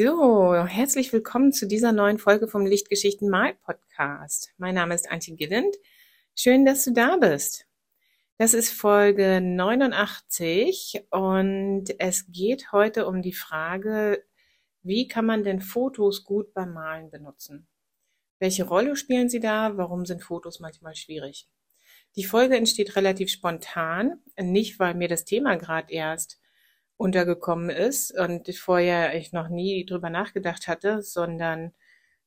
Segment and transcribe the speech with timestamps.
[0.00, 4.52] So, herzlich willkommen zu dieser neuen Folge vom Lichtgeschichten Mal Podcast.
[4.56, 5.74] Mein Name ist Antje Gilland.
[6.36, 7.66] Schön, dass du da bist.
[8.36, 14.22] Das ist Folge 89 und es geht heute um die Frage,
[14.84, 17.66] wie kann man denn Fotos gut beim Malen benutzen?
[18.38, 19.76] Welche Rolle spielen sie da?
[19.78, 21.48] Warum sind Fotos manchmal schwierig?
[22.14, 26.38] Die Folge entsteht relativ spontan, nicht weil mir das Thema gerade erst
[26.98, 31.72] untergekommen ist und vorher ich noch nie drüber nachgedacht hatte, sondern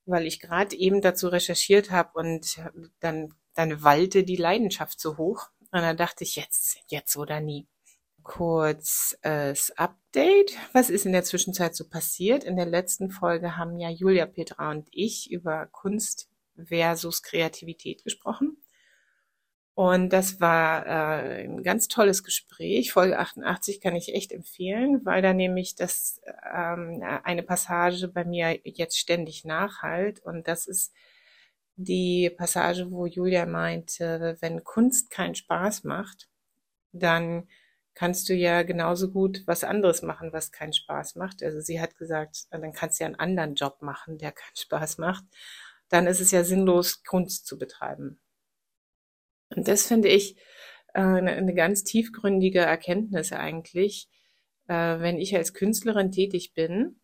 [0.06, 2.58] weil ich gerade eben dazu recherchiert habe und
[3.02, 5.50] dann, dann wallte die Leidenschaft so hoch.
[5.72, 7.68] Und dann dachte ich, jetzt, jetzt oder nie.
[8.24, 10.58] Kurz äh, Update.
[10.74, 12.44] Was ist in der Zwischenzeit so passiert?
[12.44, 18.61] In der letzten Folge haben ja Julia Petra und ich über Kunst versus Kreativität gesprochen.
[19.74, 22.92] Und das war äh, ein ganz tolles Gespräch.
[22.92, 26.22] Folge 88 kann ich echt empfehlen, weil da nämlich das
[26.54, 30.20] ähm, eine Passage bei mir jetzt ständig nachhalt.
[30.20, 30.94] Und das ist
[31.78, 36.30] die Passage, wo Julia meinte, wenn Kunst keinen Spaß macht,
[36.92, 37.48] dann
[37.94, 41.44] kannst du ja genauso gut was anderes machen, was keinen Spaß macht.
[41.44, 44.98] Also sie hat gesagt, dann kannst du ja einen anderen Job machen, der keinen Spaß
[44.98, 45.24] macht.
[45.90, 48.21] Dann ist es ja sinnlos, Kunst zu betreiben.
[49.56, 50.38] Und das finde ich
[50.94, 54.10] äh, eine, eine ganz tiefgründige Erkenntnis eigentlich,
[54.68, 57.00] äh, wenn ich als Künstlerin tätig bin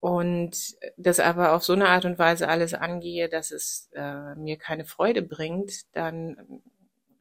[0.00, 0.56] und
[0.96, 4.84] das aber auf so eine Art und Weise alles angehe, dass es äh, mir keine
[4.84, 6.62] Freude bringt, dann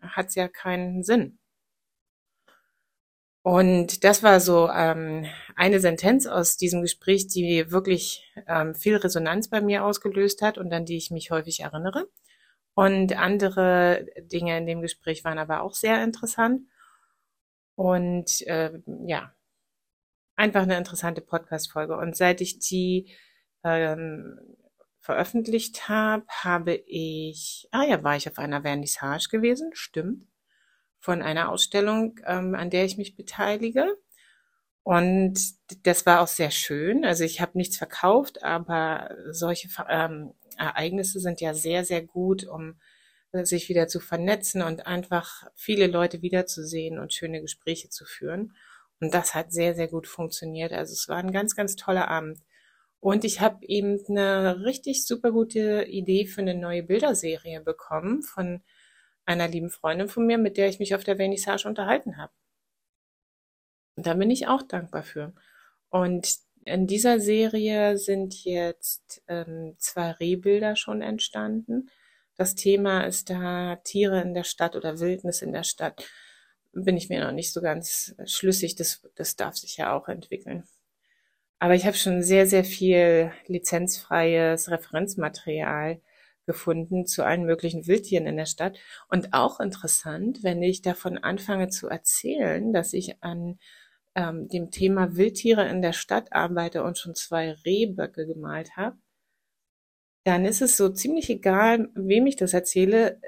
[0.01, 1.39] hat es ja keinen Sinn.
[3.41, 5.25] Und das war so ähm,
[5.55, 10.71] eine Sentenz aus diesem Gespräch, die wirklich ähm, viel Resonanz bei mir ausgelöst hat und
[10.73, 12.07] an die ich mich häufig erinnere.
[12.79, 16.61] Und andere Dinge in dem Gespräch waren aber auch sehr interessant.
[17.75, 18.71] Und äh,
[19.05, 19.35] ja,
[20.37, 21.97] einfach eine interessante Podcast-Folge.
[21.97, 23.13] Und seit ich die
[23.65, 24.39] ähm,
[25.01, 30.25] veröffentlicht habe, habe ich, ah ja, war ich auf einer Vernissage gewesen, stimmt,
[30.99, 33.97] von einer Ausstellung, ähm, an der ich mich beteilige.
[34.83, 35.37] Und
[35.85, 37.03] das war auch sehr schön.
[37.03, 42.79] Also ich habe nichts verkauft, aber solche ähm, Ereignisse sind ja sehr, sehr gut, um
[43.31, 48.55] sich wieder zu vernetzen und einfach viele Leute wiederzusehen und schöne Gespräche zu führen.
[48.99, 50.73] Und das hat sehr, sehr gut funktioniert.
[50.73, 52.39] Also es war ein ganz, ganz toller Abend.
[52.99, 58.61] Und ich habe eben eine richtig super gute Idee für eine neue Bilderserie bekommen von
[59.25, 62.33] einer lieben Freundin von mir, mit der ich mich auf der Vernissage unterhalten habe.
[63.95, 65.33] Und da bin ich auch dankbar für.
[65.89, 71.89] Und in dieser Serie sind jetzt ähm, zwei Rehbilder schon entstanden.
[72.35, 76.05] Das Thema ist da Tiere in der Stadt oder Wildnis in der Stadt.
[76.71, 78.75] Bin ich mir noch nicht so ganz schlüssig.
[78.75, 80.63] Das, das darf sich ja auch entwickeln.
[81.59, 86.01] Aber ich habe schon sehr, sehr viel lizenzfreies Referenzmaterial
[86.45, 88.79] gefunden zu allen möglichen Wildtieren in der Stadt.
[89.09, 93.59] Und auch interessant, wenn ich davon anfange zu erzählen, dass ich an
[94.19, 98.97] ähm, dem Thema Wildtiere in der Stadt arbeite und schon zwei Rehböcke gemalt habe,
[100.25, 103.21] dann ist es so ziemlich egal, wem ich das erzähle.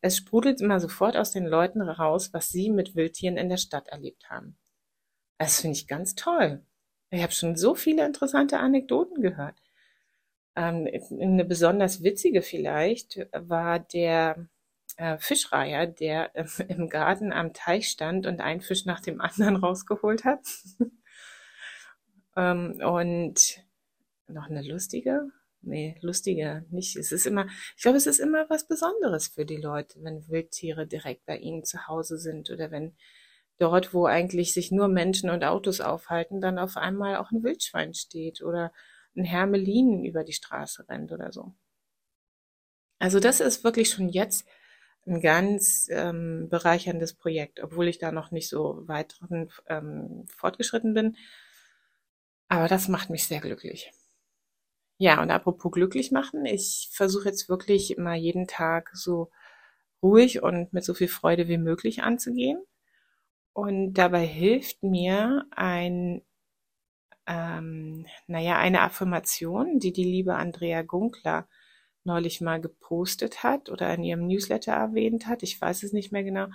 [0.00, 3.88] Es sprudelt immer sofort aus den Leuten raus, was sie mit Wildtieren in der Stadt
[3.88, 4.56] erlebt haben.
[5.38, 6.64] Das finde ich ganz toll.
[7.10, 9.60] Ich habe schon so viele interessante Anekdoten gehört.
[10.54, 10.88] Ähm,
[11.20, 14.48] eine besonders witzige vielleicht war der
[14.98, 19.56] äh, Fischreiher, der äh, im Garten am Teich stand und einen Fisch nach dem anderen
[19.64, 20.40] rausgeholt hat.
[22.36, 23.64] ähm, und
[24.26, 25.30] noch eine lustige?
[25.60, 26.96] Nee, lustige nicht.
[26.96, 30.86] Es ist immer, ich glaube, es ist immer was Besonderes für die Leute, wenn Wildtiere
[30.86, 32.96] direkt bei ihnen zu Hause sind oder wenn
[33.58, 37.94] dort, wo eigentlich sich nur Menschen und Autos aufhalten, dann auf einmal auch ein Wildschwein
[37.94, 38.72] steht oder
[39.16, 41.54] ein Hermelin über die Straße rennt oder so.
[43.00, 44.46] Also das ist wirklich schon jetzt
[45.08, 50.94] ein ganz ähm, bereicherndes Projekt, obwohl ich da noch nicht so weit drin ähm, fortgeschritten
[50.94, 51.16] bin.
[52.48, 53.92] Aber das macht mich sehr glücklich.
[54.98, 59.30] Ja, und apropos glücklich machen, ich versuche jetzt wirklich immer jeden Tag so
[60.02, 62.60] ruhig und mit so viel Freude wie möglich anzugehen.
[63.52, 66.22] Und dabei hilft mir ein,
[67.26, 71.48] ähm, naja, eine Affirmation, die die liebe Andrea Gunkler
[72.08, 75.44] neulich mal gepostet hat oder in ihrem Newsletter erwähnt hat.
[75.44, 76.48] Ich weiß es nicht mehr genau.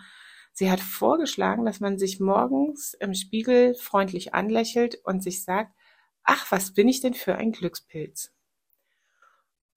[0.52, 5.74] Sie hat vorgeschlagen, dass man sich morgens im Spiegel freundlich anlächelt und sich sagt,
[6.24, 8.34] ach, was bin ich denn für ein Glückspilz?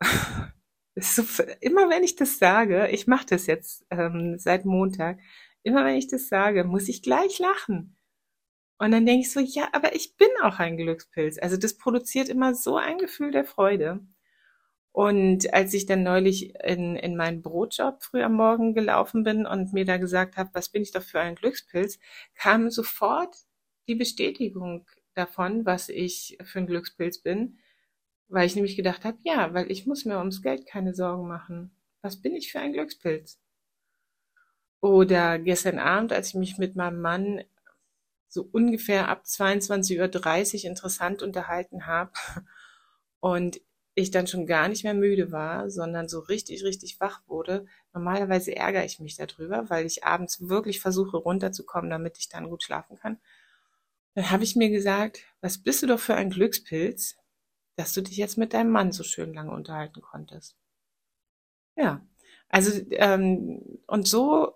[0.99, 1.25] So,
[1.61, 5.19] immer wenn ich das sage, ich mache das jetzt ähm, seit Montag,
[5.63, 7.99] immer wenn ich das sage, muss ich gleich lachen.
[8.79, 11.39] Und dann denke ich so, ja, aber ich bin auch ein Glückspilz.
[11.39, 14.07] Also das produziert immer so ein Gefühl der Freude.
[14.97, 19.75] Und als ich dann neulich in, in meinen Brotjob früh am Morgen gelaufen bin und
[19.75, 21.99] mir da gesagt habe, was bin ich doch für ein Glückspilz,
[22.35, 23.37] kam sofort
[23.89, 27.59] die Bestätigung davon, was ich für ein Glückspilz bin,
[28.29, 31.77] weil ich nämlich gedacht habe, ja, weil ich muss mir ums Geld keine Sorgen machen.
[32.01, 33.39] Was bin ich für ein Glückspilz?
[34.81, 37.45] Oder gestern Abend, als ich mich mit meinem Mann
[38.29, 42.13] so ungefähr ab 22.30 Uhr interessant unterhalten habe
[43.21, 43.61] und
[43.99, 47.65] ich dann schon gar nicht mehr müde war, sondern so richtig, richtig wach wurde.
[47.95, 52.63] Normalerweise ärgere ich mich darüber, weil ich abends wirklich versuche runterzukommen, damit ich dann gut
[52.63, 53.19] schlafen kann.
[54.15, 57.17] Dann habe ich mir gesagt, was bist du doch für ein Glückspilz,
[57.77, 60.57] dass du dich jetzt mit deinem Mann so schön lange unterhalten konntest.
[61.75, 62.07] Ja,
[62.51, 64.53] also ähm, und so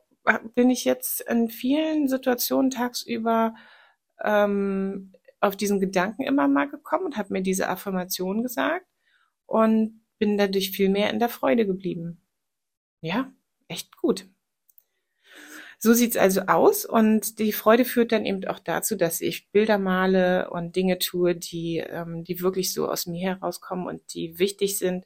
[0.54, 3.54] bin ich jetzt in vielen Situationen tagsüber
[4.22, 8.89] ähm, auf diesen Gedanken immer mal gekommen und habe mir diese Affirmation gesagt
[9.50, 12.23] und bin dadurch viel mehr in der Freude geblieben.
[13.00, 13.32] Ja,
[13.67, 14.29] echt gut.
[15.79, 19.79] So sieht's also aus und die Freude führt dann eben auch dazu, dass ich Bilder
[19.79, 24.79] male und Dinge tue, die, ähm, die wirklich so aus mir herauskommen und die wichtig
[24.79, 25.05] sind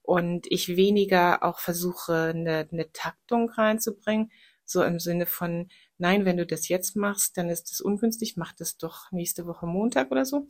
[0.00, 4.30] und ich weniger auch versuche, eine, eine Taktung reinzubringen,
[4.64, 5.68] so im Sinne von,
[5.98, 9.66] nein, wenn du das jetzt machst, dann ist es ungünstig, mach das doch nächste Woche
[9.66, 10.46] Montag oder so.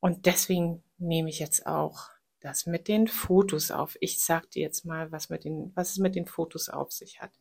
[0.00, 2.11] Und deswegen nehme ich jetzt auch
[2.42, 3.96] das mit den Fotos auf.
[4.00, 7.20] Ich sag dir jetzt mal, was mit den, was es mit den Fotos auf sich
[7.20, 7.32] hat.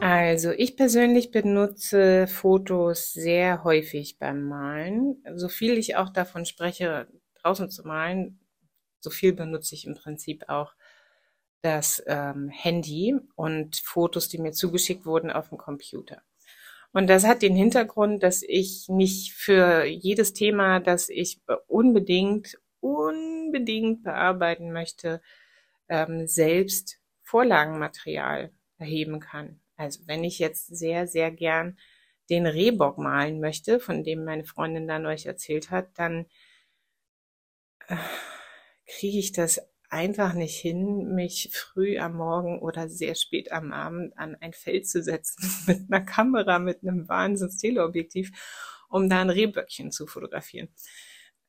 [0.00, 5.22] Also ich persönlich benutze Fotos sehr häufig beim Malen.
[5.34, 7.08] So viel ich auch davon spreche,
[7.42, 8.40] draußen zu malen,
[9.00, 10.74] so viel benutze ich im Prinzip auch
[11.64, 16.22] das ähm, Handy und Fotos, die mir zugeschickt wurden auf dem Computer.
[16.92, 24.04] Und das hat den Hintergrund, dass ich nicht für jedes Thema, das ich unbedingt, unbedingt
[24.04, 25.22] bearbeiten möchte,
[25.88, 29.60] ähm, selbst Vorlagenmaterial erheben kann.
[29.76, 31.78] Also wenn ich jetzt sehr, sehr gern
[32.28, 36.26] den Rehbock malen möchte, von dem meine Freundin dann euch erzählt hat, dann
[37.88, 37.96] äh,
[38.86, 39.60] kriege ich das
[39.94, 44.88] einfach nicht hin, mich früh am Morgen oder sehr spät am Abend an ein Feld
[44.88, 48.32] zu setzen mit einer Kamera, mit einem Wahnsinns-Teleobjektiv,
[48.88, 50.68] um da ein Rehböckchen zu fotografieren.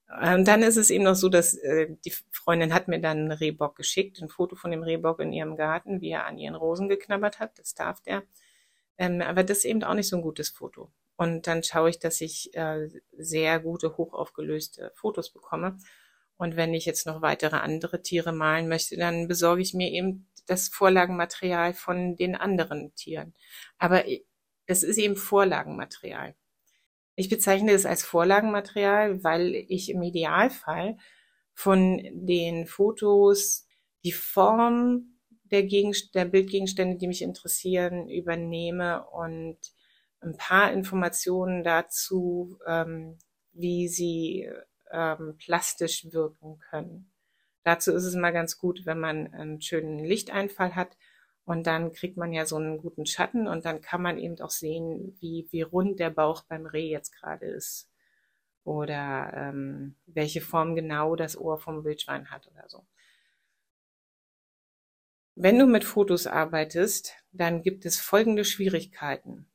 [0.07, 3.31] Und dann ist es eben noch so, dass äh, die Freundin hat mir dann einen
[3.31, 6.87] Rehbock geschickt, ein Foto von dem Rehbock in ihrem Garten, wie er an ihren Rosen
[6.87, 7.57] geknabbert hat.
[7.57, 8.21] Das darf der.
[8.99, 10.91] Ähm, aber das ist eben auch nicht so ein gutes Foto.
[11.17, 12.87] Und dann schaue ich, dass ich äh,
[13.17, 15.77] sehr gute, hochaufgelöste Fotos bekomme.
[16.37, 20.27] Und wenn ich jetzt noch weitere andere Tiere malen möchte, dann besorge ich mir eben
[20.47, 23.33] das Vorlagenmaterial von den anderen Tieren.
[23.77, 24.03] Aber
[24.65, 26.35] es ist eben Vorlagenmaterial.
[27.15, 30.97] Ich bezeichne es als Vorlagenmaterial, weil ich im Idealfall
[31.53, 33.67] von den Fotos
[34.03, 39.57] die Form der, der Bildgegenstände, die mich interessieren, übernehme und
[40.19, 43.17] ein paar Informationen dazu, ähm,
[43.53, 44.49] wie sie
[44.91, 47.11] ähm, plastisch wirken können.
[47.63, 50.97] Dazu ist es mal ganz gut, wenn man einen schönen Lichteinfall hat
[51.45, 54.49] und dann kriegt man ja so einen guten Schatten und dann kann man eben auch
[54.49, 57.89] sehen, wie, wie rund der Bauch beim Reh jetzt gerade ist.
[58.63, 62.85] Oder ähm, welche Form genau das Ohr vom Wildschwein hat oder so.
[65.35, 69.47] Wenn du mit Fotos arbeitest, dann gibt es folgende Schwierigkeiten.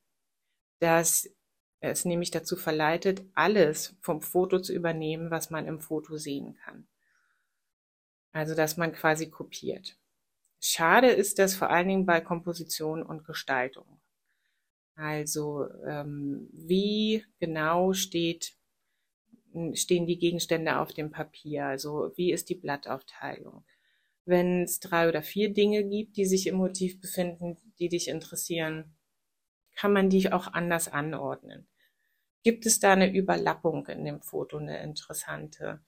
[1.81, 6.55] Dass es nämlich dazu verleitet, alles vom Foto zu übernehmen, was man im Foto sehen
[6.63, 6.87] kann.
[8.31, 9.97] Also, dass man quasi kopiert.
[10.59, 13.99] Schade ist das vor allen Dingen bei Komposition und Gestaltung.
[14.95, 18.53] Also ähm, wie genau steht,
[19.73, 21.65] stehen die Gegenstände auf dem Papier?
[21.65, 23.65] Also wie ist die Blattaufteilung?
[24.25, 28.95] Wenn es drei oder vier Dinge gibt, die sich im Motiv befinden, die dich interessieren,
[29.75, 31.67] kann man die auch anders anordnen.
[32.43, 35.81] Gibt es da eine Überlappung in dem Foto, eine interessante?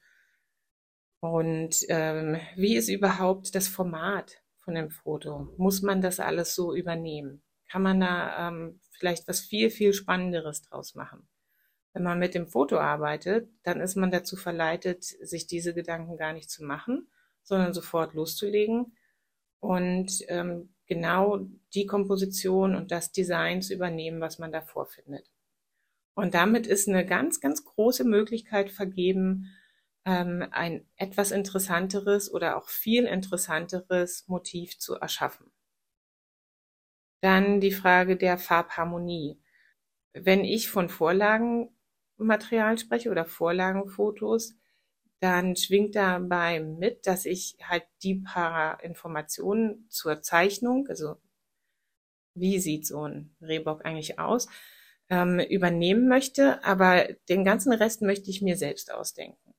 [1.20, 4.44] Und ähm, wie ist überhaupt das Format?
[4.64, 5.54] von dem Foto?
[5.58, 7.44] Muss man das alles so übernehmen?
[7.70, 11.28] Kann man da ähm, vielleicht was viel, viel Spannenderes draus machen?
[11.94, 16.34] Wenn man mit dem Foto arbeitet, dann ist man dazu verleitet, sich diese Gedanken gar
[16.34, 17.08] nicht zu machen,
[17.44, 18.98] sondern sofort loszulegen
[19.60, 25.30] und ähm, genau die Komposition und das Design zu übernehmen, was man da vorfindet.
[26.16, 29.52] Und damit ist eine ganz, ganz große Möglichkeit vergeben,
[30.06, 35.52] ähm, ein etwas interessanteres oder auch viel interessanteres Motiv zu erschaffen.
[37.22, 39.40] Dann die Frage der Farbharmonie.
[40.14, 44.56] Wenn ich von Vorlagenmaterial spreche oder Vorlagenfotos,
[45.22, 51.16] dann schwingt dabei mit, dass ich halt die paar Informationen zur Zeichnung, also
[52.36, 54.48] wie sieht so ein Rehbock eigentlich aus,
[55.14, 59.54] ähm, übernehmen möchte, aber den ganzen Rest möchte ich mir selbst ausdenken.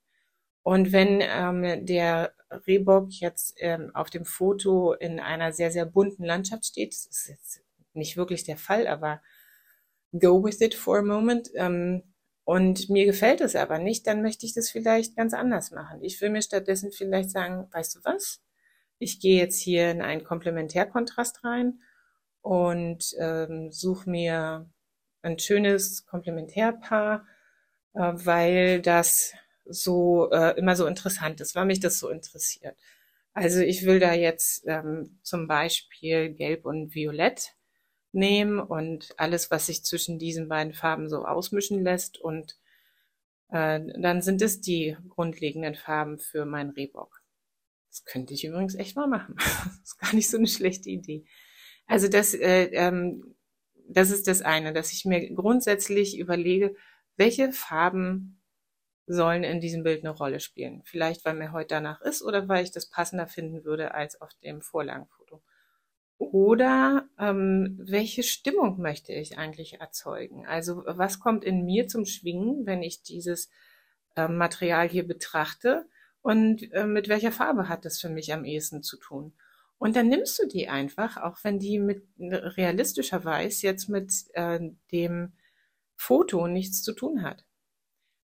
[0.62, 2.32] Und wenn ähm, der
[2.66, 7.28] Rehbock jetzt ähm, auf dem Foto in einer sehr, sehr bunten Landschaft steht, das ist
[7.28, 7.60] jetzt
[7.92, 9.22] nicht wirklich der Fall, aber
[10.18, 12.02] go with it for a moment, ähm,
[12.46, 16.02] und mir gefällt es aber nicht, dann möchte ich das vielleicht ganz anders machen.
[16.02, 18.42] Ich will mir stattdessen vielleicht sagen, weißt du was?
[18.98, 21.80] Ich gehe jetzt hier in einen Komplementärkontrast rein
[22.42, 24.68] und ähm, suche mir
[25.24, 27.26] ein schönes Komplementärpaar,
[27.94, 29.32] äh, weil das
[29.64, 32.76] so äh, immer so interessant ist, weil mich das so interessiert.
[33.32, 37.54] Also ich will da jetzt ähm, zum Beispiel Gelb und Violett
[38.12, 42.56] nehmen und alles, was sich zwischen diesen beiden Farben so ausmischen lässt und
[43.48, 47.22] äh, dann sind es die grundlegenden Farben für meinen Rehbock.
[47.90, 49.34] Das könnte ich übrigens echt mal machen.
[49.38, 51.24] das ist gar nicht so eine schlechte Idee.
[51.86, 53.33] Also das, äh, ähm,
[53.88, 56.74] das ist das eine, dass ich mir grundsätzlich überlege,
[57.16, 58.40] welche Farben
[59.06, 60.82] sollen in diesem Bild eine Rolle spielen.
[60.84, 64.30] Vielleicht, weil mir heute danach ist oder weil ich das passender finden würde als auf
[64.42, 65.42] dem Vorlagenfoto.
[66.16, 70.46] Oder ähm, welche Stimmung möchte ich eigentlich erzeugen?
[70.46, 73.50] Also was kommt in mir zum Schwingen, wenn ich dieses
[74.16, 75.86] äh, Material hier betrachte?
[76.22, 79.34] Und äh, mit welcher Farbe hat das für mich am ehesten zu tun?
[79.78, 84.60] Und dann nimmst du die einfach, auch wenn die mit realistischerweise jetzt mit äh,
[84.92, 85.32] dem
[85.96, 87.44] Foto nichts zu tun hat.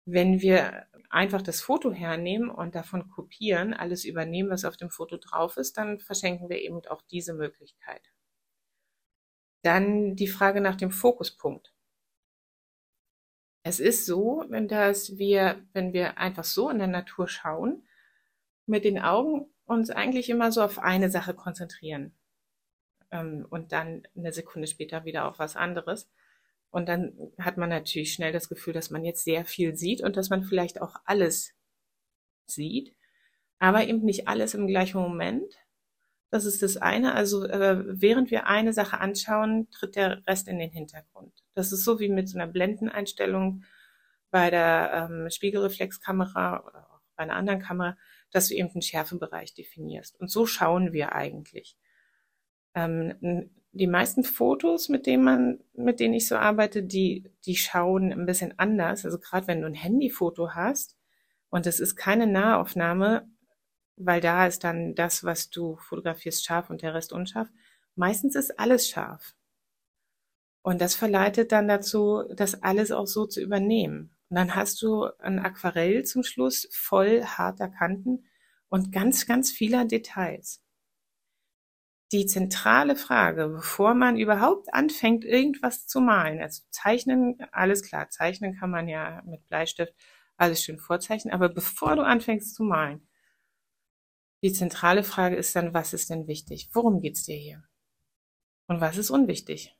[0.05, 5.17] Wenn wir einfach das Foto hernehmen und davon kopieren, alles übernehmen, was auf dem Foto
[5.17, 8.01] drauf ist, dann verschenken wir eben auch diese Möglichkeit.
[9.63, 11.73] Dann die Frage nach dem Fokuspunkt.
[13.63, 17.85] Es ist so, wenn das wir, wenn wir einfach so in der Natur schauen,
[18.65, 22.13] mit den Augen uns eigentlich immer so auf eine Sache konzentrieren
[23.11, 26.09] ähm, und dann eine Sekunde später wieder auf was anderes.
[26.69, 30.17] Und dann hat man natürlich schnell das Gefühl, dass man jetzt sehr viel sieht und
[30.17, 31.53] dass man vielleicht auch alles
[32.45, 32.95] sieht,
[33.59, 35.53] aber eben nicht alles im gleichen Moment.
[36.29, 37.13] Das ist das eine.
[37.13, 41.33] Also äh, während wir eine Sache anschauen, tritt der Rest in den Hintergrund.
[41.53, 43.63] Das ist so wie mit so einer Blendeneinstellung
[44.29, 47.97] bei der ähm, Spiegelreflexkamera oder auch bei einer anderen Kamera,
[48.31, 50.19] dass du eben einen Schärfebereich definierst.
[50.19, 51.77] Und so schauen wir eigentlich.
[52.73, 58.11] Ähm, die meisten Fotos, mit denen man, mit denen ich so arbeite, die, die schauen
[58.11, 59.05] ein bisschen anders.
[59.05, 60.97] Also gerade wenn du ein Handyfoto hast
[61.49, 63.29] und es ist keine Nahaufnahme,
[63.95, 67.49] weil da ist dann das, was du fotografierst, scharf und der Rest unscharf.
[67.95, 69.35] Meistens ist alles scharf.
[70.61, 74.16] Und das verleitet dann dazu, das alles auch so zu übernehmen.
[74.29, 78.25] Und dann hast du ein Aquarell zum Schluss voll harter Kanten
[78.69, 80.61] und ganz, ganz vieler Details
[82.11, 86.41] die zentrale Frage, bevor man überhaupt anfängt, irgendwas zu malen.
[86.41, 89.93] Also zeichnen, alles klar, zeichnen kann man ja mit Bleistift
[90.37, 93.07] alles schön vorzeichnen, aber bevor du anfängst zu malen,
[94.43, 96.69] die zentrale Frage ist dann, was ist denn wichtig?
[96.73, 97.63] Worum geht's dir hier?
[98.67, 99.75] Und was ist unwichtig?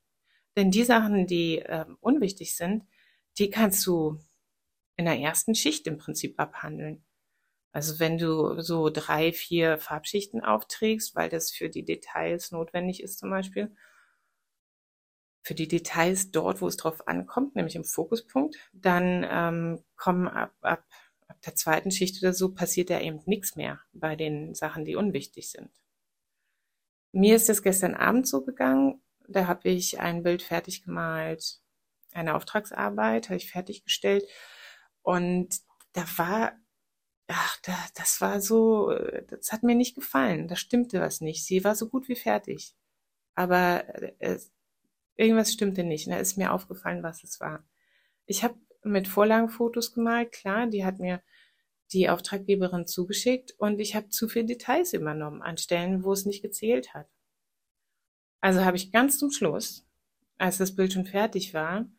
[0.56, 2.84] Denn die Sachen, die äh, unwichtig sind,
[3.38, 4.20] die kannst du
[4.98, 7.06] in der ersten Schicht im Prinzip abhandeln.
[7.72, 13.20] Also wenn du so drei, vier Farbschichten aufträgst, weil das für die Details notwendig ist
[13.20, 13.76] zum Beispiel,
[15.44, 20.54] für die Details dort, wo es drauf ankommt, nämlich im Fokuspunkt, dann ähm, kommen ab,
[20.62, 20.84] ab,
[21.28, 24.96] ab der zweiten Schicht oder so passiert ja eben nichts mehr bei den Sachen, die
[24.96, 25.70] unwichtig sind.
[27.14, 31.62] Mir ist das gestern Abend so gegangen, da habe ich ein Bild fertig gemalt,
[32.12, 34.24] eine Auftragsarbeit habe ich fertiggestellt
[35.08, 35.62] und
[35.94, 36.52] da war
[37.28, 38.94] ach, da, das war so,
[39.30, 40.48] das hat mir nicht gefallen.
[40.48, 41.46] Da stimmte was nicht.
[41.46, 42.74] Sie war so gut wie fertig.
[43.36, 43.84] Aber
[44.20, 44.40] äh,
[45.16, 46.08] irgendwas stimmte nicht.
[46.08, 47.66] Und da ist mir aufgefallen, was es war.
[48.26, 51.22] Ich habe mit Vorlagenfotos gemalt, klar, die hat mir
[51.94, 56.42] die Auftraggeberin zugeschickt und ich habe zu viele Details übernommen an Stellen, wo es nicht
[56.42, 57.08] gezählt hat.
[58.42, 59.86] Also habe ich ganz zum Schluss,
[60.38, 61.90] als das Bild schon fertig war,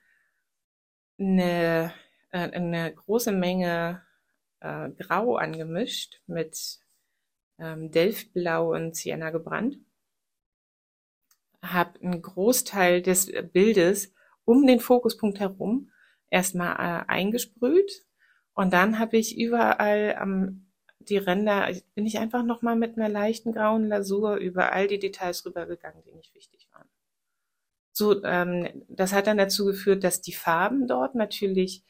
[1.19, 1.93] eine,
[2.31, 4.03] äh, eine große Menge
[4.61, 6.81] äh, Grau angemischt mit
[7.59, 9.79] ähm, Delftblau und Sienna gebrannt.
[11.63, 14.13] Habe einen Großteil des Bildes
[14.45, 15.91] um den Fokuspunkt herum
[16.31, 18.07] erstmal äh, eingesprüht
[18.55, 20.65] Und dann habe ich überall am
[21.01, 25.45] die Ränder, bin ich einfach nochmal mit einer leichten grauen Lasur über all die Details
[25.47, 26.89] rübergegangen, die nicht wichtig waren.
[27.93, 31.83] So, ähm, das hat dann dazu geführt, dass die Farben dort natürlich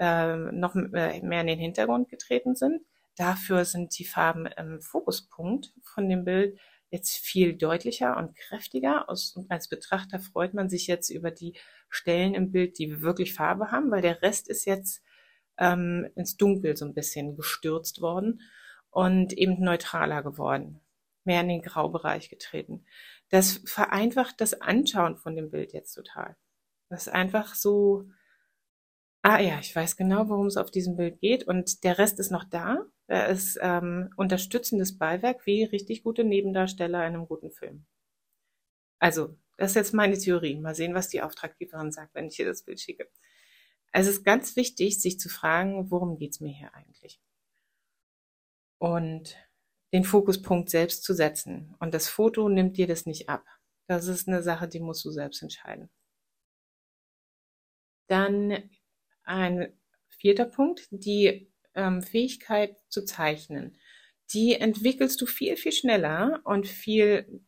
[0.00, 2.80] ähm, noch äh, mehr in den Hintergrund getreten sind.
[3.16, 6.58] Dafür sind die Farben im Fokuspunkt von dem Bild
[6.90, 9.06] jetzt viel deutlicher und kräftiger.
[9.08, 11.56] und als Betrachter freut man sich jetzt über die
[11.90, 15.04] Stellen im Bild, die wirklich Farbe haben, weil der Rest ist jetzt
[15.58, 18.40] ähm, ins Dunkel so ein bisschen gestürzt worden
[18.88, 20.80] und eben neutraler geworden,
[21.24, 22.86] mehr in den Graubereich getreten.
[23.28, 26.36] Das vereinfacht das Anschauen von dem Bild jetzt total.
[26.88, 28.08] Das ist einfach so,
[29.22, 32.30] ah ja, ich weiß genau, worum es auf diesem Bild geht und der Rest ist
[32.30, 32.86] noch da.
[33.06, 37.86] Er ist ähm, unterstützendes Beiwerk wie richtig gute Nebendarsteller in einem guten Film.
[39.00, 40.56] Also, das ist jetzt meine Theorie.
[40.56, 43.10] Mal sehen, was die Auftraggeberin sagt, wenn ich ihr das Bild schicke.
[43.92, 47.20] Es ist ganz wichtig, sich zu fragen, worum geht's mir hier eigentlich?
[48.78, 49.36] Und
[49.92, 51.74] den Fokuspunkt selbst zu setzen.
[51.80, 53.44] Und das Foto nimmt dir das nicht ab.
[53.88, 55.90] Das ist eine Sache, die musst du selbst entscheiden.
[58.08, 58.70] Dann
[59.30, 59.72] ein
[60.08, 63.76] vierter Punkt, die ähm, Fähigkeit zu zeichnen.
[64.32, 67.40] Die entwickelst du viel, viel schneller und viel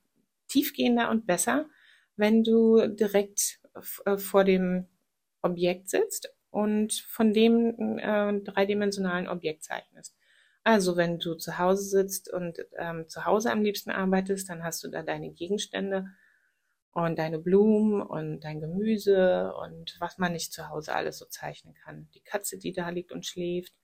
[0.48, 1.68] tiefgehender und besser,
[2.16, 3.60] wenn du direkt
[4.04, 4.86] äh, vor dem
[5.42, 10.16] Objekt sitzt und von dem äh, dreidimensionalen Objekt zeichnest.
[10.64, 14.84] Also wenn du zu Hause sitzt und ähm, zu Hause am liebsten arbeitest, dann hast
[14.84, 16.06] du da deine Gegenstände
[16.92, 21.74] und deine Blumen und dein Gemüse und was man nicht zu Hause alles so zeichnen
[21.74, 22.08] kann.
[22.14, 23.74] Die Katze, die da liegt und schläft.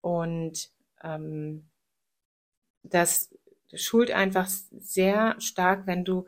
[0.00, 0.70] Und
[1.02, 1.68] ähm,
[2.82, 3.34] das
[3.74, 6.26] schult einfach sehr stark, wenn du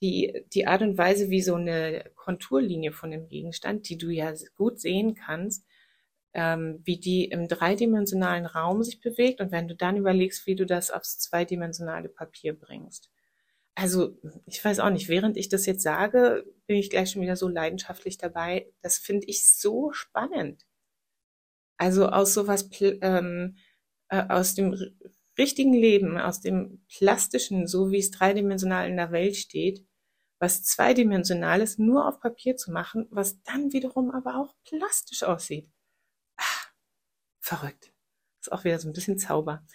[0.00, 4.32] die, die Art und Weise, wie so eine Konturlinie von dem Gegenstand, die du ja
[4.56, 5.66] gut sehen kannst,
[6.32, 10.66] ähm, wie die im dreidimensionalen Raum sich bewegt und wenn du dann überlegst, wie du
[10.66, 13.10] das aufs zweidimensionale Papier bringst.
[13.76, 17.36] Also, ich weiß auch nicht, während ich das jetzt sage, bin ich gleich schon wieder
[17.36, 18.72] so leidenschaftlich dabei.
[18.82, 20.64] Das finde ich so spannend.
[21.76, 23.56] Also aus sowas, ähm,
[24.08, 24.76] äh, aus dem
[25.36, 29.84] richtigen Leben, aus dem plastischen, so wie es dreidimensional in der Welt steht,
[30.38, 35.68] was zweidimensionales nur auf Papier zu machen, was dann wiederum aber auch plastisch aussieht.
[36.36, 36.68] Ah,
[37.40, 37.92] verrückt.
[38.40, 39.66] Ist auch wieder so ein bisschen Zauber.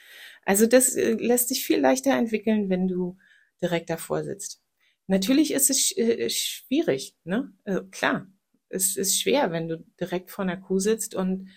[0.45, 3.17] Also das äh, lässt sich viel leichter entwickeln, wenn du
[3.61, 4.61] direkt davor sitzt.
[5.07, 7.53] Natürlich ist es äh, schwierig, ne?
[7.65, 8.27] Also klar,
[8.69, 11.49] es ist schwer, wenn du direkt vor einer Kuh sitzt und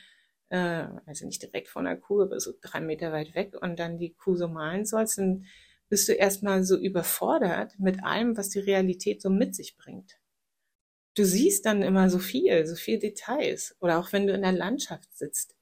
[0.49, 3.99] äh, also nicht direkt vor einer Kuh, aber so drei Meter weit weg und dann
[3.99, 5.47] die Kuh so malen sollst, dann
[5.89, 10.19] bist du erstmal so überfordert mit allem, was die Realität so mit sich bringt.
[11.15, 13.77] Du siehst dann immer so viel, so viel Details.
[13.81, 15.55] Oder auch wenn du in der Landschaft sitzt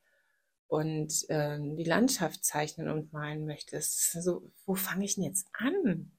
[0.68, 4.12] und äh, die Landschaft zeichnen und malen möchtest.
[4.22, 6.12] So, wo fange ich denn jetzt an?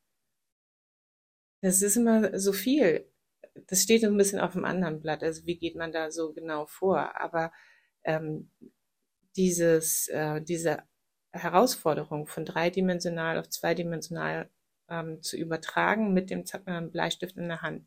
[1.61, 3.07] Das ist immer so viel.
[3.67, 5.23] Das steht ein bisschen auf dem anderen Blatt.
[5.23, 7.19] Also wie geht man da so genau vor?
[7.19, 7.51] Aber
[8.03, 8.49] ähm,
[9.35, 10.83] dieses, äh, diese
[11.31, 14.49] Herausforderung von dreidimensional auf zweidimensional
[14.89, 16.43] ähm, zu übertragen mit dem
[16.91, 17.85] Bleistift in der Hand,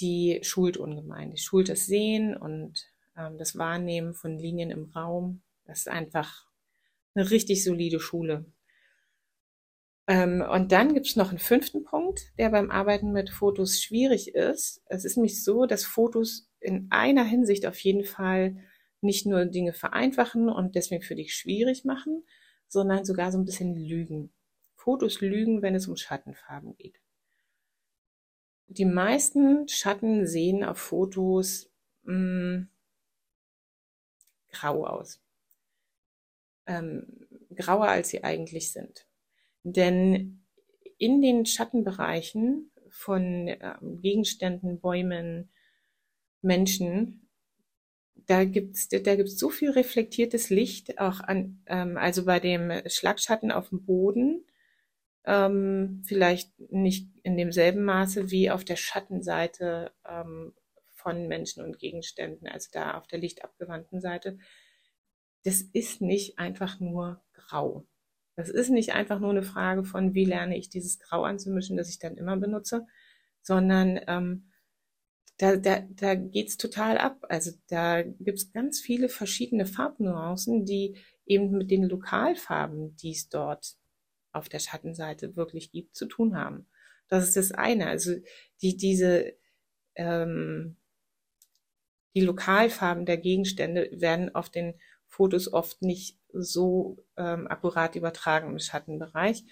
[0.00, 1.30] die schult ungemein.
[1.30, 5.42] Die schult das Sehen und ähm, das Wahrnehmen von Linien im Raum.
[5.64, 6.46] Das ist einfach
[7.14, 8.44] eine richtig solide Schule.
[10.06, 14.82] Ähm, und dann gibt's noch einen fünften Punkt, der beim Arbeiten mit Fotos schwierig ist.
[14.86, 18.56] Es ist nämlich so, dass Fotos in einer Hinsicht auf jeden Fall
[19.00, 22.24] nicht nur Dinge vereinfachen und deswegen für dich schwierig machen,
[22.68, 24.32] sondern sogar so ein bisschen lügen.
[24.74, 27.00] Fotos lügen, wenn es um Schattenfarben geht.
[28.66, 31.70] Die meisten Schatten sehen auf Fotos
[32.02, 32.68] mh, mm,
[34.52, 35.20] grau aus.
[36.66, 39.06] Ähm, grauer als sie eigentlich sind.
[39.64, 40.44] Denn
[40.98, 45.50] in den Schattenbereichen von äh, Gegenständen, Bäumen,
[46.40, 47.24] Menschen
[48.26, 53.52] da gibt's, da gibt's so viel reflektiertes Licht, auch an, ähm, also bei dem Schlagschatten
[53.52, 54.46] auf dem Boden,
[55.26, 60.54] ähm, vielleicht nicht in demselben Maße wie auf der Schattenseite ähm,
[60.92, 64.38] von Menschen und Gegenständen, also da auf der lichtabgewandten Seite.
[65.44, 67.84] Das ist nicht einfach nur grau.
[68.36, 71.88] Das ist nicht einfach nur eine Frage von, wie lerne ich dieses Grau anzumischen, das
[71.88, 72.86] ich dann immer benutze,
[73.42, 74.50] sondern ähm,
[75.38, 77.24] da, da, da geht's total ab.
[77.28, 83.76] Also da gibt's ganz viele verschiedene Farbnuancen, die eben mit den Lokalfarben, die es dort
[84.32, 86.66] auf der Schattenseite wirklich gibt, zu tun haben.
[87.08, 87.86] Das ist das eine.
[87.86, 88.14] Also
[88.62, 89.32] die, diese,
[89.94, 90.76] ähm,
[92.14, 94.74] die Lokalfarben der Gegenstände werden auf den
[95.14, 99.44] Fotos oft nicht so ähm, akkurat übertragen im Schattenbereich.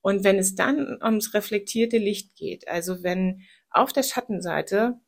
[0.00, 5.00] Und wenn es dann ums reflektierte Licht geht, also wenn auf der Schattenseite,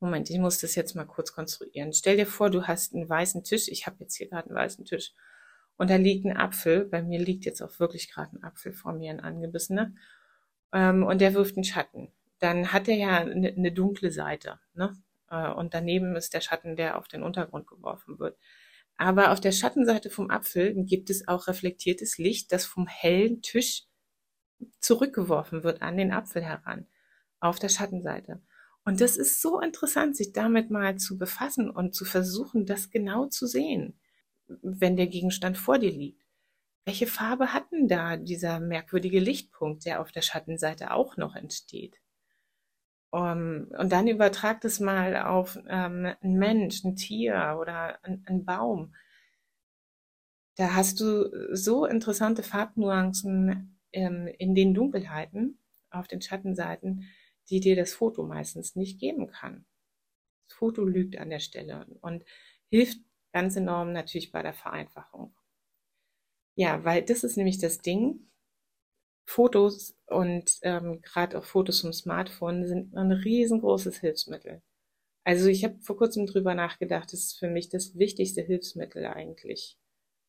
[0.00, 1.92] Moment, ich muss das jetzt mal kurz konstruieren.
[1.92, 3.68] Stell dir vor, du hast einen weißen Tisch.
[3.68, 5.12] Ich habe jetzt hier gerade einen weißen Tisch.
[5.76, 6.84] Und da liegt ein Apfel.
[6.84, 9.92] Bei mir liegt jetzt auch wirklich gerade ein Apfel vor mir, ein angebissener.
[10.72, 12.12] Ähm, und der wirft einen Schatten.
[12.38, 14.60] Dann hat er ja eine, eine dunkle Seite.
[14.74, 14.92] Ne?
[15.34, 18.38] Äh, und daneben ist der Schatten, der auf den Untergrund geworfen wird.
[18.96, 23.86] Aber auf der Schattenseite vom Apfel gibt es auch reflektiertes Licht, das vom hellen Tisch
[24.80, 26.86] zurückgeworfen wird an den Apfel heran,
[27.40, 28.40] auf der Schattenseite.
[28.84, 33.26] Und das ist so interessant, sich damit mal zu befassen und zu versuchen, das genau
[33.26, 33.98] zu sehen,
[34.46, 36.22] wenn der Gegenstand vor dir liegt.
[36.84, 41.98] Welche Farbe hat denn da dieser merkwürdige Lichtpunkt, der auf der Schattenseite auch noch entsteht?
[43.14, 48.92] Um, und dann übertragt es mal auf ähm, einen Mensch, ein Tier oder einen Baum.
[50.56, 57.04] Da hast du so interessante Farbnuancen ähm, in den Dunkelheiten, auf den Schattenseiten,
[57.50, 59.64] die dir das Foto meistens nicht geben kann.
[60.48, 62.24] Das Foto lügt an der Stelle und
[62.68, 62.98] hilft
[63.32, 65.36] ganz enorm natürlich bei der Vereinfachung.
[66.56, 68.26] Ja, weil das ist nämlich das Ding.
[69.26, 74.62] Fotos und ähm, gerade auch Fotos vom Smartphone sind ein riesengroßes Hilfsmittel.
[75.24, 79.78] Also ich habe vor kurzem drüber nachgedacht, das ist für mich das wichtigste Hilfsmittel eigentlich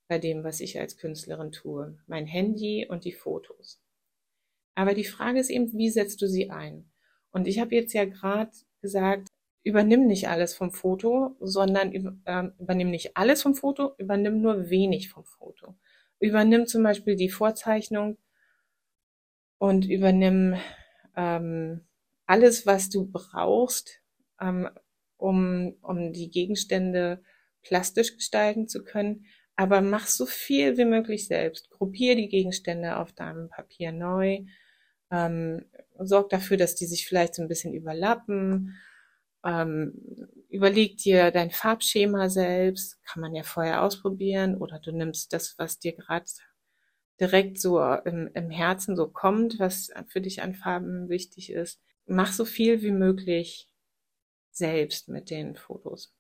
[0.08, 1.98] bei dem, was ich als Künstlerin tue.
[2.08, 3.82] Mein Handy und die Fotos.
[4.76, 6.90] Aber die Frage ist eben, wie setzt du sie ein?
[7.32, 9.28] Und ich habe jetzt ja gerade gesagt,
[9.64, 15.10] übernimm nicht alles vom Foto, sondern ähm, übernimm nicht alles vom Foto, übernimm nur wenig
[15.10, 15.76] vom Foto.
[16.20, 18.18] Übernimm zum Beispiel die Vorzeichnung
[19.58, 20.56] und übernimm
[21.16, 21.82] ähm,
[22.26, 24.02] alles, was du brauchst,
[24.40, 24.70] ähm,
[25.18, 27.22] um, um die Gegenstände
[27.64, 29.26] plastisch gestalten zu können.
[29.56, 31.70] Aber mach so viel wie möglich selbst.
[31.70, 34.42] Gruppier die Gegenstände auf deinem Papier neu.
[35.12, 35.66] Ähm,
[35.98, 38.78] sorg dafür, dass die sich vielleicht so ein bisschen überlappen.
[39.46, 39.94] Ähm,
[40.50, 43.02] überleg dir dein Farbschema selbst.
[43.06, 44.58] Kann man ja vorher ausprobieren.
[44.58, 46.26] Oder du nimmst das, was dir gerade
[47.20, 51.82] direkt so im, im Herzen so kommt, was für dich an Farben wichtig ist.
[52.06, 53.70] Mach so viel wie möglich
[54.52, 56.14] selbst mit den Fotos.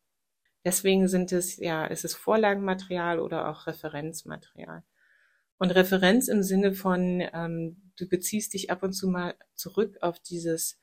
[0.63, 4.83] Deswegen sind es, ja, ist es Vorlagenmaterial oder auch Referenzmaterial.
[5.57, 10.19] Und Referenz im Sinne von, ähm, du beziehst dich ab und zu mal zurück auf
[10.19, 10.79] dieses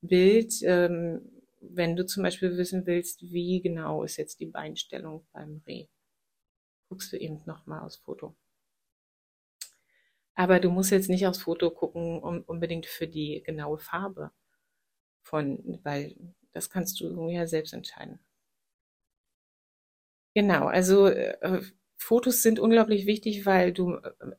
[0.00, 5.62] Bild, ähm, wenn du zum Beispiel wissen willst, wie genau ist jetzt die Beinstellung beim
[5.66, 5.86] Reh.
[6.88, 8.36] Guckst du eben nochmal aufs Foto.
[10.34, 14.30] Aber du musst jetzt nicht aufs Foto gucken, um, unbedingt für die genaue Farbe
[15.22, 16.16] von, weil
[16.52, 18.20] das kannst du ja selbst entscheiden.
[20.34, 21.62] Genau, also äh,
[21.98, 23.96] Fotos sind unglaublich wichtig, weil du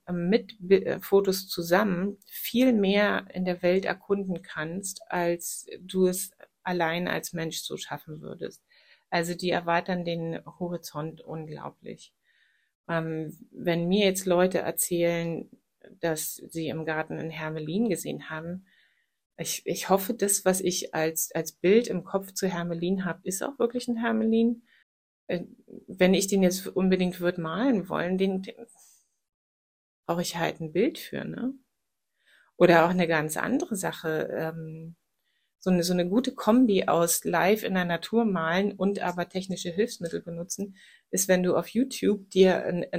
[0.08, 6.32] äh, mit äh, Fotos zusammen viel mehr in der Welt erkunden kannst, als du es
[6.64, 8.64] allein als Mensch so schaffen würdest.
[9.12, 12.14] Also die erweitern den Horizont unglaublich.
[12.90, 15.50] Ähm, wenn mir jetzt Leute erzählen,
[16.00, 18.66] dass sie im Garten einen Hermelin gesehen haben.
[19.38, 23.44] Ich, ich hoffe, das, was ich als, als Bild im Kopf zu Hermelin habe, ist
[23.44, 24.64] auch wirklich ein Hermelin.
[25.28, 25.46] Äh,
[25.88, 28.56] wenn ich den jetzt unbedingt würde malen wollen, den, den
[30.06, 31.54] brauche ich halt ein Bild für, ne?
[32.58, 34.30] Oder auch eine ganz andere Sache.
[34.32, 34.96] Ähm,
[35.64, 39.70] so eine, so eine gute Kombi aus live in der Natur malen und aber technische
[39.70, 40.76] Hilfsmittel benutzen,
[41.10, 42.90] ist, wenn du auf YouTube dir eine,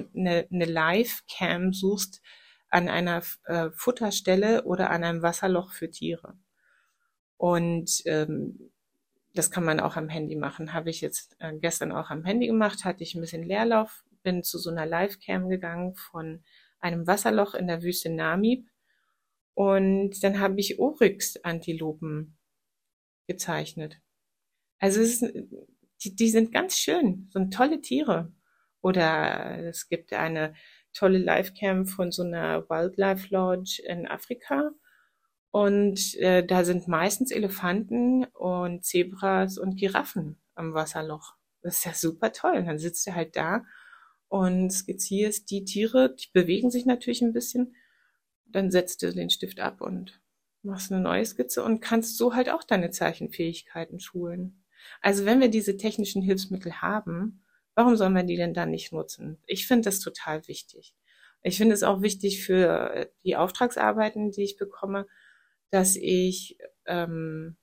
[0.51, 2.23] eine Live-Cam suchst,
[2.75, 6.37] an einer äh, Futterstelle oder an einem Wasserloch für Tiere.
[7.37, 8.73] Und ähm,
[9.33, 10.73] das kann man auch am Handy machen.
[10.73, 14.43] Habe ich jetzt äh, gestern auch am Handy gemacht, hatte ich ein bisschen Leerlauf, bin
[14.43, 16.43] zu so einer Livecam gegangen von
[16.81, 18.69] einem Wasserloch in der Wüste Namib.
[19.55, 22.37] Und dann habe ich Oryx-Antilopen
[23.29, 24.01] gezeichnet.
[24.81, 25.33] Also es ist,
[26.03, 28.33] die, die sind ganz schön, so tolle Tiere.
[28.81, 30.55] Oder es gibt eine
[30.94, 34.70] tolle Livecam von so einer Wildlife Lodge in Afrika.
[35.50, 41.35] Und äh, da sind meistens Elefanten und Zebras und Giraffen am Wasserloch.
[41.62, 42.57] Das ist ja super toll.
[42.57, 43.64] Und dann sitzt er halt da
[44.28, 47.76] und skizzierst die Tiere, die bewegen sich natürlich ein bisschen.
[48.46, 50.20] Dann setzt du den Stift ab und
[50.62, 54.64] machst eine neue Skizze und kannst so halt auch deine Zeichenfähigkeiten schulen.
[55.00, 57.43] Also wenn wir diese technischen Hilfsmittel haben,
[57.75, 59.39] Warum sollen wir die denn dann nicht nutzen?
[59.47, 60.95] Ich finde das total wichtig.
[61.43, 65.07] Ich finde es auch wichtig für die Auftragsarbeiten, die ich bekomme,
[65.71, 66.57] dass ich
[66.87, 67.57] ähm,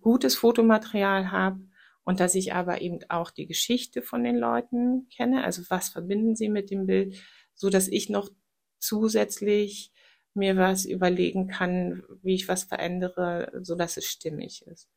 [0.00, 1.60] gutes Fotomaterial habe
[2.04, 6.36] und dass ich aber eben auch die Geschichte von den Leuten kenne, also was verbinden
[6.36, 7.16] sie mit dem Bild,
[7.54, 8.30] so dass ich noch
[8.78, 9.92] zusätzlich
[10.34, 14.88] mir was überlegen kann, wie ich was verändere, so dass es stimmig ist.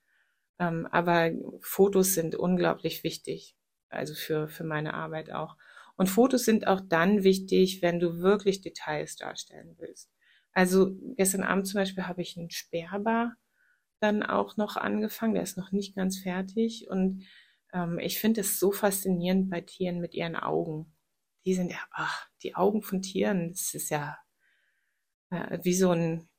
[0.60, 3.56] Ähm, aber Fotos sind unglaublich wichtig,
[3.90, 5.58] also für, für meine Arbeit auch.
[5.96, 10.10] Und Fotos sind auch dann wichtig, wenn du wirklich Details darstellen willst.
[10.54, 13.34] Also gestern Abend zum Beispiel habe ich einen Sperber
[14.00, 16.88] dann auch noch angefangen, der ist noch nicht ganz fertig.
[16.90, 17.26] Und
[17.74, 20.96] ähm, ich finde es so faszinierend bei Tieren mit ihren Augen.
[21.46, 24.18] Die sind ja, ach, die Augen von Tieren, das ist ja
[25.32, 26.30] äh, wie so ein,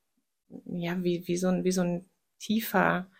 [0.67, 3.11] ja, wie, wie so ein, wie so ein tiefer,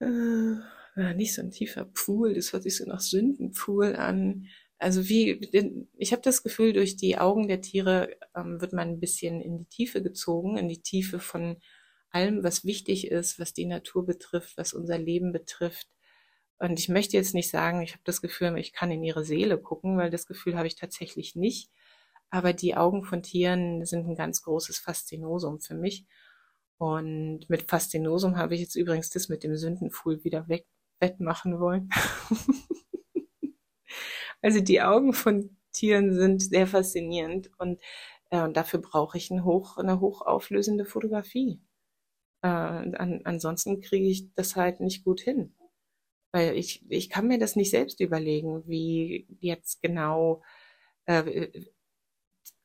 [0.00, 0.56] äh,
[0.96, 4.46] nicht so ein tiefer Pool, das hört sich so nach Sündenpool an.
[4.78, 9.00] Also wie, ich habe das Gefühl, durch die Augen der Tiere ähm, wird man ein
[9.00, 11.58] bisschen in die Tiefe gezogen, in die Tiefe von
[12.10, 15.88] allem, was wichtig ist, was die Natur betrifft, was unser Leben betrifft.
[16.58, 19.58] Und ich möchte jetzt nicht sagen, ich habe das Gefühl, ich kann in ihre Seele
[19.58, 21.70] gucken, weil das Gefühl habe ich tatsächlich nicht.
[22.30, 26.06] Aber die Augen von Tieren sind ein ganz großes Faszinosum für mich.
[26.78, 30.66] Und mit Faszinosum habe ich jetzt übrigens das mit dem Sündenfuhl wieder weg,
[31.00, 31.90] wettmachen wollen.
[34.42, 37.80] also die Augen von Tieren sind sehr faszinierend und
[38.30, 41.60] äh, dafür brauche ich ein hoch, eine hochauflösende Fotografie.
[42.42, 45.54] Äh, an, ansonsten kriege ich das halt nicht gut hin.
[46.32, 50.42] Weil ich, ich kann mir das nicht selbst überlegen, wie jetzt genau
[51.06, 51.48] äh,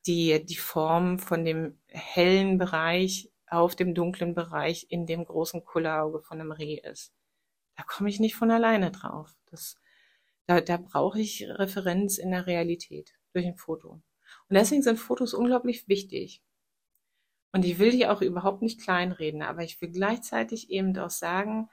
[0.06, 6.20] die, die Form von dem hellen Bereich auf dem dunklen Bereich in dem großen Kullerauge
[6.22, 7.12] von einem Reh ist.
[7.76, 9.30] Da komme ich nicht von alleine drauf.
[9.50, 9.76] Das,
[10.46, 14.00] da, da brauche ich Referenz in der Realität durch ein Foto.
[14.48, 16.42] Und deswegen sind Fotos unglaublich wichtig.
[17.52, 21.68] Und ich will die auch überhaupt nicht kleinreden, aber ich will gleichzeitig eben auch sagen,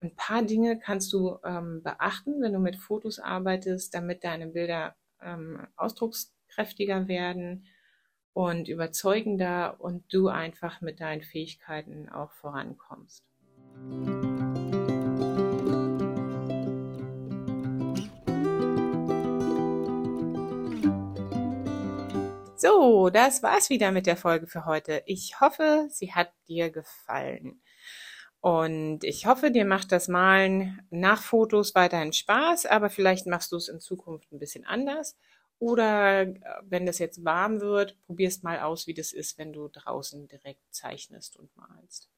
[0.00, 4.96] ein paar Dinge kannst du ähm, beachten, wenn du mit Fotos arbeitest, damit deine Bilder
[5.20, 7.66] ähm, ausdruckskräftiger werden
[8.32, 13.24] und überzeugender und du einfach mit deinen Fähigkeiten auch vorankommst.
[22.62, 25.02] So, das war's wieder mit der Folge für heute.
[25.06, 27.60] Ich hoffe, sie hat dir gefallen.
[28.38, 33.56] Und ich hoffe, dir macht das Malen nach Fotos weiterhin Spaß, aber vielleicht machst du
[33.56, 35.18] es in Zukunft ein bisschen anders.
[35.58, 39.66] Oder äh, wenn das jetzt warm wird, probierst mal aus, wie das ist, wenn du
[39.66, 42.10] draußen direkt zeichnest und malst.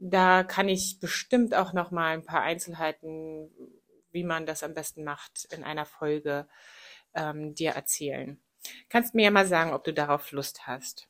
[0.00, 3.48] Da kann ich bestimmt auch noch mal ein paar Einzelheiten,
[4.10, 6.48] wie man das am besten macht, in einer Folge
[7.14, 8.42] ähm, dir erzählen.
[8.88, 11.08] Kannst mir ja mal sagen, ob du darauf Lust hast.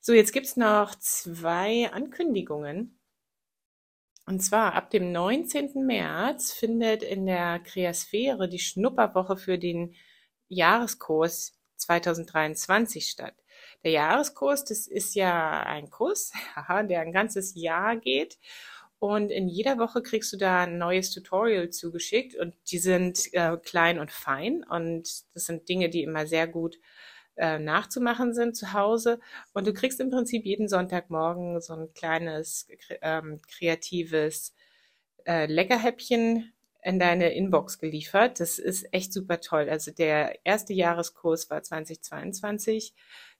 [0.00, 2.98] So, jetzt gibt's noch zwei Ankündigungen.
[4.26, 5.84] Und zwar ab dem 19.
[5.86, 9.94] März findet in der Kreasphäre die Schnupperwoche für den
[10.48, 13.34] Jahreskurs 2023 statt.
[13.82, 16.32] Der Jahreskurs, das ist ja ein Kurs,
[16.68, 18.38] der ein ganzes Jahr geht
[19.04, 23.58] und in jeder Woche kriegst du da ein neues Tutorial zugeschickt und die sind äh,
[23.58, 25.02] klein und fein und
[25.34, 26.78] das sind Dinge, die immer sehr gut
[27.36, 29.20] äh, nachzumachen sind zu Hause.
[29.52, 32.66] Und du kriegst im Prinzip jeden Sonntagmorgen so ein kleines
[33.02, 34.54] ähm, kreatives
[35.26, 38.40] äh, Leckerhäppchen in deine Inbox geliefert.
[38.40, 39.68] Das ist echt super toll.
[39.68, 42.94] Also der erste Jahreskurs war 2022.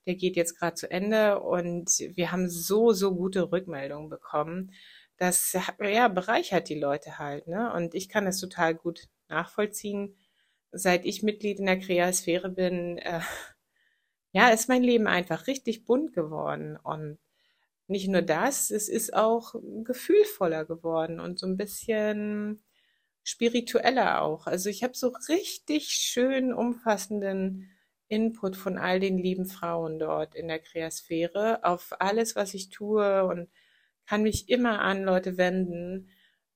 [0.04, 4.72] Der geht jetzt gerade zu Ende und wir haben so, so gute Rückmeldungen bekommen
[5.16, 7.46] das ja, bereichert die Leute halt.
[7.46, 7.72] Ne?
[7.72, 10.16] Und ich kann das total gut nachvollziehen.
[10.72, 13.20] Seit ich Mitglied in der Kreasphäre bin, äh,
[14.32, 16.76] ja, ist mein Leben einfach richtig bunt geworden.
[16.76, 17.18] Und
[17.86, 22.64] nicht nur das, es ist auch gefühlvoller geworden und so ein bisschen
[23.22, 24.46] spiritueller auch.
[24.46, 27.70] Also ich habe so richtig schön umfassenden
[28.08, 33.24] Input von all den lieben Frauen dort in der Kreasphäre auf alles, was ich tue
[33.24, 33.48] und
[34.06, 36.08] kann mich immer an Leute wenden.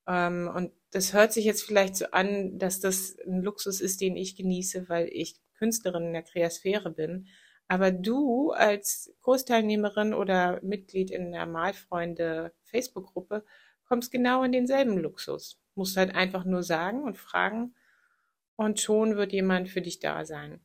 [0.06, 4.16] Ähm, und das hört sich jetzt vielleicht so an, dass das ein Luxus ist, den
[4.16, 7.26] ich genieße, weil ich Künstlerin in der Kreasphäre bin.
[7.68, 13.44] Aber du als Kursteilnehmerin oder Mitglied in der Malfreunde Facebook-Gruppe
[13.84, 15.60] kommst genau in denselben Luxus.
[15.74, 17.74] Musst halt einfach nur sagen und fragen
[18.56, 20.60] und schon wird jemand für dich da sein.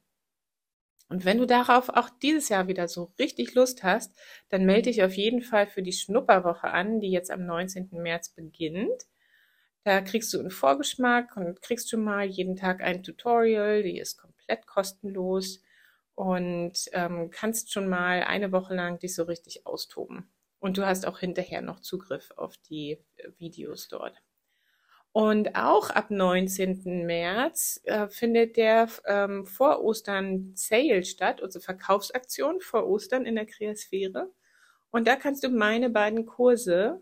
[1.13, 5.04] Und wenn du darauf auch dieses Jahr wieder so richtig Lust hast, dann melde dich
[5.04, 7.89] auf jeden Fall für die Schnupperwoche an, die jetzt am 19.
[7.91, 9.04] März beginnt.
[9.84, 14.17] Da kriegst du einen Vorgeschmack und kriegst schon mal jeden Tag ein Tutorial, die ist
[14.17, 15.62] komplett kostenlos
[16.15, 20.34] und ähm, kannst schon mal eine Woche lang dich so richtig austoben.
[20.58, 22.97] Und du hast auch hinterher noch Zugriff auf die
[23.38, 24.19] Videos dort.
[25.13, 27.06] Und auch ab 19.
[27.06, 33.45] März äh, findet der ähm, vor Ostern Sale statt, also Verkaufsaktion vor Ostern in der
[33.45, 34.32] Kreasphäre.
[34.89, 36.99] Und da kannst du meine beiden Kurse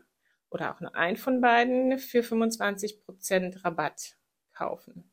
[0.49, 4.17] oder auch nur einen von beiden für 25% Rabatt
[4.53, 5.09] kaufen.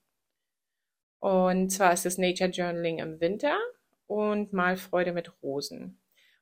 [1.21, 3.57] Und zwar ist es Nature Journaling im Winter
[4.09, 6.01] und Malfreude mit Rosen.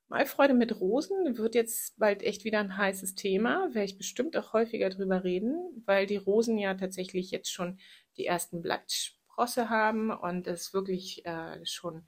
[0.09, 4.53] Malfreude mit Rosen wird jetzt bald echt wieder ein heißes Thema, werde ich bestimmt auch
[4.53, 7.79] häufiger drüber reden, weil die Rosen ja tatsächlich jetzt schon
[8.17, 12.07] die ersten Blattsprosse haben und es wirklich äh, schon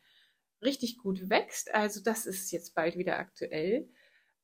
[0.63, 1.75] richtig gut wächst.
[1.75, 3.89] Also das ist jetzt bald wieder aktuell.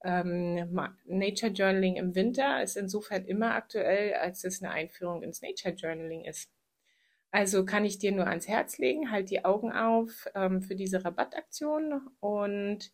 [0.03, 5.75] Ähm, Nature Journaling im Winter ist insofern immer aktuell, als es eine Einführung ins Nature
[5.75, 6.51] Journaling ist.
[7.31, 11.05] Also kann ich dir nur ans Herz legen, halt die Augen auf ähm, für diese
[11.05, 12.93] Rabattaktion und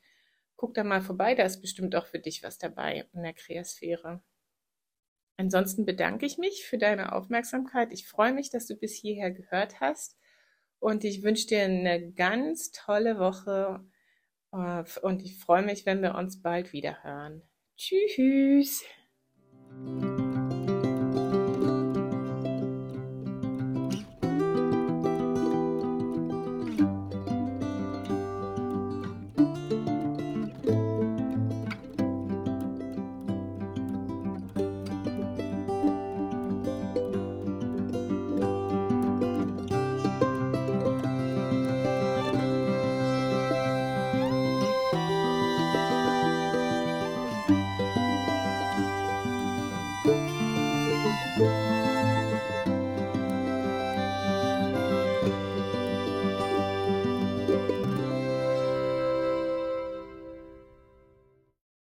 [0.61, 4.23] guck da mal vorbei, da ist bestimmt auch für dich was dabei in der Kreasphäre.
[5.39, 7.95] Ansonsten bedanke ich mich für deine Aufmerksamkeit.
[7.95, 10.19] Ich freue mich, dass du bis hierher gehört hast
[10.79, 13.83] und ich wünsche dir eine ganz tolle Woche
[14.53, 17.41] äh, und ich freue mich, wenn wir uns bald wieder hören.
[17.79, 18.85] Tschüss.